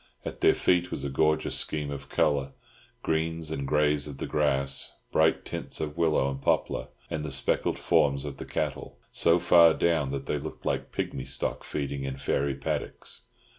[0.25, 2.53] At their feet was a gorgeous scheme of colour,
[3.03, 7.77] greens and greys of the grass, bright tints of willow and poplar, and the speckled
[7.77, 12.17] forms of the cattle, so far down that they looked like pigmy stock feeding in
[12.17, 13.27] fairy paddocks.